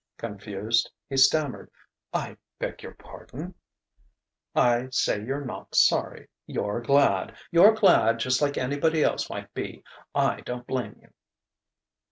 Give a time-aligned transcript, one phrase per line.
[0.17, 1.69] Confused, he stammered:
[2.11, 3.53] "I beg your pardon!"
[4.71, 6.27] "I say you're not sorry.
[6.47, 7.37] You're glad.
[7.51, 9.83] You're glad, just like anybody else might be.
[10.15, 11.09] I don't blame you."